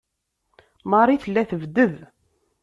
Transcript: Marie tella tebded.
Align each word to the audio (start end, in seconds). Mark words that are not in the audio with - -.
Marie 0.91 1.19
tella 1.23 1.43
tebded. 1.49 1.95